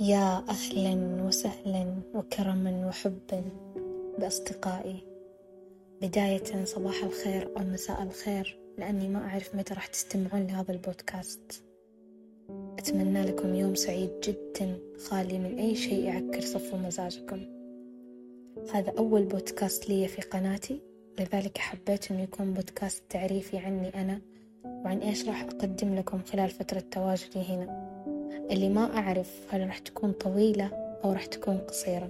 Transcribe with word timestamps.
يا 0.00 0.44
أهلا 0.48 1.22
وسهلا 1.22 1.94
وكرما 2.14 2.86
وحبا 2.88 3.44
بأصدقائي. 4.18 5.02
بداية 6.02 6.64
صباح 6.64 7.04
الخير 7.04 7.50
أو 7.56 7.64
مساء 7.64 8.02
الخير 8.02 8.58
لأني 8.78 9.08
ما 9.08 9.18
أعرف 9.18 9.54
متى 9.54 9.74
راح 9.74 9.86
تستمعون 9.86 10.46
لهذا 10.46 10.72
البودكاست. 10.72 11.64
أتمنى 12.78 13.22
لكم 13.22 13.54
يوم 13.54 13.74
سعيد 13.74 14.10
جدا 14.22 14.78
خالي 15.08 15.38
من 15.38 15.58
أي 15.58 15.74
شيء 15.74 16.04
يعكر 16.04 16.40
صفو 16.40 16.76
مزاجكم. 16.76 17.40
هذا 18.74 18.92
أول 18.98 19.24
بودكاست 19.24 19.88
لي 19.88 20.08
في 20.08 20.22
قناتي. 20.22 20.80
لذلك 21.20 21.58
حبيت 21.58 22.10
أنه 22.10 22.22
يكون 22.22 22.52
بودكاست 22.52 23.02
تعريفي 23.10 23.58
عني 23.58 24.02
أنا 24.02 24.20
وعن 24.64 24.98
إيش 24.98 25.28
راح 25.28 25.42
أقدم 25.42 25.94
لكم 25.94 26.22
خلال 26.22 26.50
فترة 26.50 26.80
تواجدي 26.80 27.42
هنا. 27.42 27.85
اللي 28.50 28.68
ما 28.68 28.96
أعرف 28.96 29.54
هل 29.54 29.66
راح 29.66 29.78
تكون 29.78 30.12
طويلة 30.12 30.70
أو 31.04 31.12
راح 31.12 31.26
تكون 31.26 31.58
قصيرة. 31.58 32.08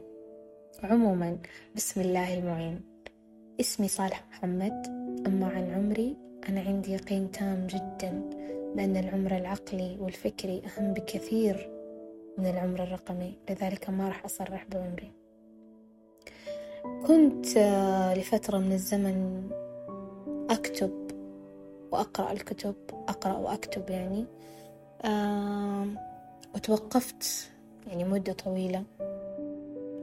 عموما 0.83 1.39
بسم 1.77 2.01
الله 2.01 2.39
المعين. 2.39 2.81
اسمي 3.61 3.89
صالح 3.89 4.25
محمد 4.31 4.87
أما 5.27 5.47
عن 5.47 5.71
عمري 5.71 6.17
أنا 6.49 6.61
عندي 6.61 6.93
يقين 6.93 7.31
تام 7.31 7.67
جدا 7.67 8.31
بأن 8.77 8.97
العمر 8.97 9.37
العقلي 9.37 9.97
والفكري 10.01 10.63
أهم 10.67 10.93
بكثير 10.93 11.71
من 12.39 12.47
العمر 12.47 12.83
الرقمي 12.83 13.39
لذلك 13.51 13.91
ما 13.91 14.09
راح 14.09 14.25
أصرح 14.25 14.67
بعمري. 14.73 15.13
كنت 17.07 17.57
آه، 17.57 18.15
لفترة 18.15 18.59
من 18.59 18.73
الزمن 18.73 19.49
أكتب 20.51 21.07
وأقرأ 21.93 22.33
الكتب 22.33 22.75
أقرأ 23.09 23.37
وأكتب 23.37 23.91
يعني. 23.91 24.27
وتوقفت 26.57 27.51
يعني 27.87 28.05
مدة 28.05 28.33
طويلة 28.33 28.85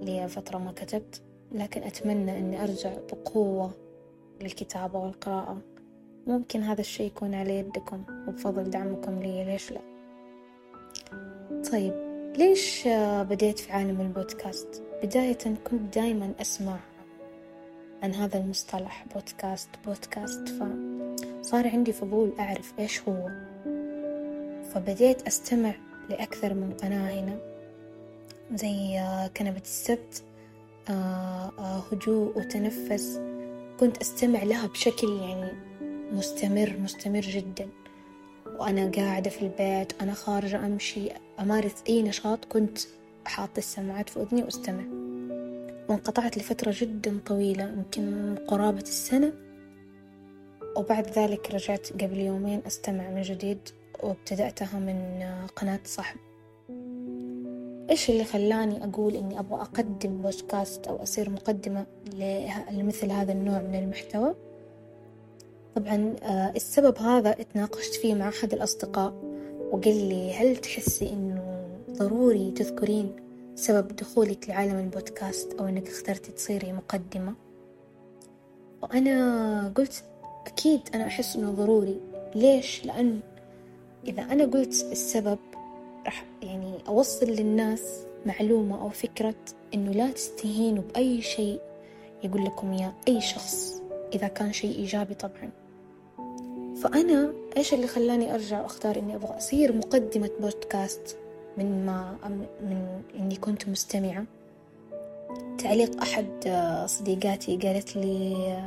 لي 0.02 0.28
فترة 0.28 0.58
ما 0.58 0.72
كتبت 0.72 1.22
لكن 1.52 1.84
أتمنى 1.84 2.38
أني 2.38 2.64
أرجع 2.64 2.94
بقوة 3.12 3.72
للكتابة 4.42 5.00
والقراءة. 5.00 5.58
ممكن 6.28 6.64
هذا 6.64 6.82
الشي 6.82 7.04
يكون 7.04 7.34
على 7.34 7.60
يدكم 7.60 8.04
وبفضل 8.28 8.70
دعمكم 8.70 9.20
لي 9.20 9.46
ليش 9.46 9.72
لا؟ 9.72 9.82
طيب 11.72 11.94
ليش 12.38 12.88
بديت 13.30 13.60
في 13.60 13.72
عالم 13.72 14.02
البودكاست؟ 14.02 14.84
بداية 15.04 15.38
كنت 15.64 15.96
دايما 15.96 16.34
أسمع 16.42 16.80
عن 18.04 18.14
هذا 18.14 18.38
المصطلح 18.38 19.06
بودكاست 19.14 19.70
بودكاست 19.86 20.50
فصار 20.50 21.68
عندي 21.68 21.94
فضول 21.94 22.34
أعرف 22.40 22.74
إيش 22.80 23.02
هو. 23.02 23.30
فبديت 24.74 25.28
أستمع 25.28 25.74
لأكثر 26.10 26.54
من 26.54 26.74
قناة 26.74 27.12
هنا 27.20 27.54
زي 28.56 29.00
آه، 29.00 29.28
كنبة 29.28 29.62
السبت 29.62 30.24
آه، 30.90 31.52
آه، 31.60 31.84
هدوء 31.92 32.38
وتنفس. 32.38 33.22
كنت 33.80 33.98
أستمع 33.98 34.44
لها 34.44 34.68
بشكل 34.68 35.08
يعني 35.08 35.52
مستمر 36.12 36.76
مستمر 36.80 37.22
جدا. 37.22 37.70
وأنا 38.60 38.92
قاعدة 38.96 39.30
في 39.30 39.42
البيت 39.42 40.02
أنا 40.02 40.14
خارجة 40.14 40.66
أمشي 40.66 41.10
أمارس 41.40 41.76
أي 41.90 42.02
نشاط 42.02 42.46
كنت 42.46 42.80
حاطة 43.26 43.58
السماعات 43.58 44.10
في 44.10 44.22
أذني 44.22 44.44
وأستمع. 44.44 44.84
وانقطعت 45.90 46.38
لفترة 46.38 46.74
جدا 46.78 47.20
طويلة 47.26 47.64
يمكن 47.64 48.36
قرابة 48.48 48.82
السنة. 48.82 49.34
وبعد 50.78 51.08
ذلك 51.08 51.52
رجعت 51.54 51.88
قبل 52.02 52.18
يومين 52.18 52.62
أستمع 52.68 53.10
من 53.10 53.22
جديد. 53.22 53.70
وابتدأتها 54.04 54.80
من 54.80 55.24
قناة 55.56 55.80
صاحب. 55.86 56.18
إيش 57.90 58.10
اللي 58.10 58.24
خلاني 58.24 58.84
أقول 58.84 59.16
إني 59.16 59.40
أبغى 59.40 59.62
أقدم 59.62 60.22
بودكاست 60.22 60.88
أو 60.88 61.04
أصير 61.04 61.30
مقدمة 61.30 61.86
لمثل 62.72 63.12
هذا 63.12 63.32
النوع 63.32 63.62
من 63.62 63.76
المحتوى؟ 63.76 64.36
طبعا 65.76 66.16
آه، 66.24 66.54
السبب 66.56 66.98
هذا 66.98 67.32
اتناقشت 67.32 67.94
فيه 67.94 68.14
مع 68.14 68.30
أحد 68.30 68.54
الأصدقاء 68.54 69.14
وقال 69.72 70.10
لي 70.10 70.34
هل 70.34 70.58
تحسي 70.58 71.10
إنه 71.10 71.68
ضروري 71.92 72.52
تذكرين 72.52 73.16
سبب 73.56 73.96
دخولك 73.96 74.50
لعالم 74.50 74.80
البودكاست 74.80 75.54
أو 75.54 75.68
إنك 75.68 75.88
اخترتي 75.88 76.32
تصيري 76.32 76.74
مقدمة؟ 76.74 77.34
وأنا 78.82 79.74
قلت 79.76 80.04
أكيد 80.48 80.82
أنا 80.96 81.08
أحس 81.08 81.36
إنه 81.36 81.52
ضروري. 81.52 82.00
ليش؟ 82.36 82.86
لأن 82.86 83.20
إذا 84.08 84.22
أنا 84.22 84.46
قلت 84.46 84.86
السبب 84.92 85.40
راح 86.06 86.26
يعني 86.42 86.78
أوصل 86.88 87.26
للناس 87.26 87.82
معلومة 88.26 88.82
أو 88.82 88.90
فكرة 88.90 89.36
إنه 89.74 89.92
لا 89.92 90.12
تستهينوا 90.12 90.84
بأي 90.84 91.22
شيء 91.22 91.60
يقول 92.24 92.46
لكم 92.46 92.74
إياه 92.74 92.94
أي 93.08 93.22
شخص 93.22 93.82
إذا 94.14 94.28
كان 94.28 94.54
شيء 94.54 94.76
إيجابي 94.76 95.14
طبعا. 95.14 95.50
فأنا 96.82 97.34
إيش 97.58 97.74
اللي 97.74 97.88
خلاني 97.88 98.34
أرجع 98.34 98.62
وأختار 98.62 99.00
إني 99.00 99.16
أبغى 99.16 99.38
أصير 99.38 99.76
مقدمة 99.76 100.30
بودكاست 100.40 101.18
من 101.58 101.86
ما 101.86 102.18
من 102.62 103.02
إني 103.20 103.36
كنت 103.36 103.70
مستمعة؟ 103.70 104.26
تعليق 105.58 106.02
أحد 106.02 106.28
صديقاتي 106.86 107.58
قالت 107.58 107.96
لي 107.96 108.58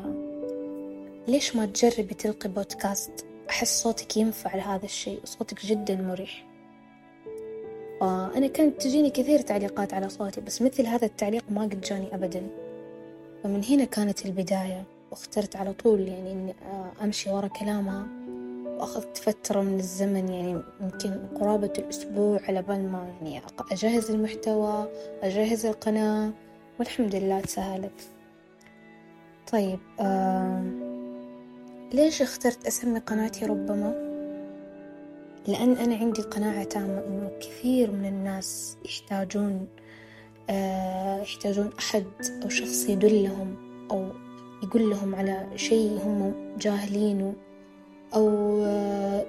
ليش 1.28 1.56
ما 1.56 1.66
تجربي 1.66 2.14
تلقي 2.14 2.48
بودكاست؟ 2.48 3.26
أحس 3.50 3.82
صوتك 3.82 4.16
ينفع 4.16 4.56
لهذا 4.56 4.84
الشيء 4.84 5.20
وصوتك 5.22 5.66
جدا 5.66 5.96
مريح. 5.96 6.46
فأنا 8.00 8.46
كانت 8.46 8.82
تجيني 8.82 9.10
كثير 9.10 9.40
تعليقات 9.40 9.94
على 9.94 10.08
صوتي 10.08 10.40
بس 10.40 10.62
مثل 10.62 10.86
هذا 10.86 11.04
التعليق 11.04 11.44
ما 11.50 11.62
قد 11.62 11.80
جاني 11.80 12.14
أبدا. 12.14 12.46
فمن 13.42 13.64
هنا 13.64 13.84
كانت 13.84 14.26
البداية 14.26 14.84
واخترت 15.10 15.56
على 15.56 15.72
طول 15.72 16.08
يعني 16.08 16.32
إني 16.32 16.54
أمشي 17.02 17.30
ورا 17.30 17.46
كلامها. 17.46 18.06
وأخذت 18.66 19.16
فترة 19.16 19.60
من 19.60 19.78
الزمن 19.78 20.28
يعني 20.28 20.62
يمكن 20.80 21.26
قرابة 21.40 21.72
الأسبوع 21.78 22.40
على 22.48 22.62
بال 22.62 22.92
ما 22.92 23.14
يعني 23.22 23.42
أجهز 23.72 24.10
المحتوى 24.10 24.88
أجهز 25.22 25.66
القناة 25.66 26.30
والحمد 26.78 27.14
لله 27.14 27.40
تسهلت. 27.40 28.00
طيب 29.52 29.78
آه 30.00 30.85
ليش 31.92 32.22
اخترت 32.22 32.66
أسمي 32.66 32.98
قناتي 32.98 33.46
ربما؟ 33.46 34.06
لأن 35.48 35.72
أنا 35.72 35.96
عندي 35.96 36.22
قناعة 36.22 36.64
تامة 36.64 37.04
إنه 37.06 37.30
كثير 37.40 37.90
من 37.90 38.06
الناس 38.06 38.76
يحتاجون 38.84 39.66
آه 40.50 41.20
يحتاجون 41.20 41.70
أحد 41.78 42.04
أو 42.42 42.48
شخص 42.48 42.88
يدلهم 42.88 43.56
أو 43.90 44.08
يقول 44.62 44.90
لهم 44.90 45.14
على 45.14 45.46
شيء 45.56 45.90
هم 46.04 46.34
جاهلينه 46.58 47.34
أو 48.14 48.58
آه 48.64 49.26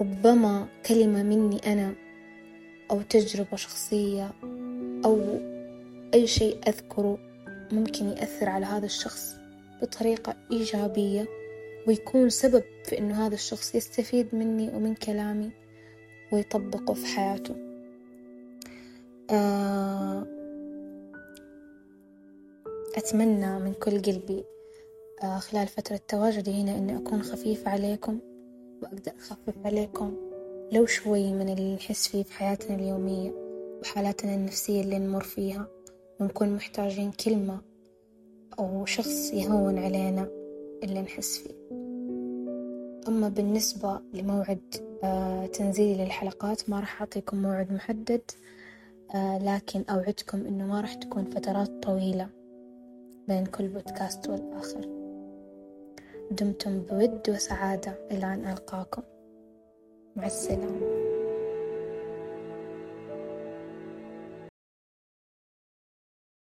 ربما 0.00 0.66
كلمة 0.86 1.22
مني 1.22 1.72
أنا 1.72 1.94
أو 2.90 3.02
تجربة 3.02 3.56
شخصية 3.56 4.32
أو 5.04 5.20
أي 6.14 6.26
شيء 6.26 6.58
أذكره 6.68 7.18
ممكن 7.72 8.06
يأثر 8.08 8.48
على 8.48 8.66
هذا 8.66 8.86
الشخص 8.86 9.34
بطريقة 9.82 10.36
إيجابية 10.52 11.43
ويكون 11.86 12.30
سبب 12.30 12.62
في 12.84 12.98
إنه 12.98 13.26
هذا 13.26 13.34
الشخص 13.34 13.74
يستفيد 13.74 14.34
مني 14.34 14.68
ومن 14.74 14.94
كلامي 14.94 15.50
ويطبقه 16.32 16.94
في 16.94 17.06
حياته. 17.06 17.56
آه، 19.30 20.26
أتمنى 22.96 23.58
من 23.58 23.72
كل 23.72 24.02
قلبي 24.02 24.44
آه، 25.22 25.38
خلال 25.38 25.66
فترة 25.66 26.00
تواجدي 26.08 26.62
هنا 26.62 26.78
إني 26.78 26.96
أكون 26.96 27.22
خفيفة 27.22 27.70
عليكم 27.70 28.18
وأقدر 28.82 29.12
أخفف 29.18 29.54
عليكم 29.64 30.16
لو 30.72 30.86
شوي 30.86 31.32
من 31.32 31.48
اللي 31.48 31.74
نحس 31.74 32.08
فيه 32.08 32.22
في 32.22 32.32
حياتنا 32.32 32.76
اليومية 32.76 33.30
وحالاتنا 33.80 34.34
النفسية 34.34 34.80
اللي 34.80 34.98
نمر 34.98 35.22
فيها 35.22 35.66
ونكون 36.20 36.54
محتاجين 36.56 37.12
كلمة 37.12 37.60
أو 38.58 38.84
شخص 38.86 39.32
يهون 39.32 39.78
علينا. 39.78 40.43
اللي 40.82 41.00
نحس 41.02 41.38
فيه. 41.38 41.54
أما 43.08 43.28
بالنسبة 43.28 44.00
لموعد 44.12 44.74
آه، 45.04 45.46
تنزيلي 45.46 46.04
للحلقات 46.04 46.70
ما 46.70 46.80
راح 46.80 47.00
أعطيكم 47.00 47.42
موعد 47.42 47.72
محدد 47.72 48.22
آه، 49.14 49.38
لكن 49.38 49.84
أوعدكم 49.90 50.46
إنه 50.46 50.66
ما 50.66 50.80
راح 50.80 50.94
تكون 50.94 51.24
فترات 51.24 51.82
طويلة 51.82 52.28
بين 53.28 53.46
كل 53.46 53.68
بودكاست 53.68 54.28
والآخر. 54.28 54.88
دمتم 56.30 56.80
بود 56.80 57.30
وسعادة. 57.30 57.98
إلى 58.10 58.34
أن 58.34 58.46
ألقاكم. 58.46 59.02
مع 60.16 60.26
السلامة. 60.26 60.93